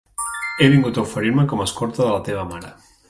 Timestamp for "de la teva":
2.05-2.47